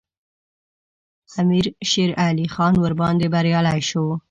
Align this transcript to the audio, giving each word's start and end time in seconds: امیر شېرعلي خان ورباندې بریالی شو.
امیر 1.39 1.65
شېرعلي 1.89 2.47
خان 2.53 2.73
ورباندې 2.83 3.27
بریالی 3.33 3.81
شو. 3.89 4.05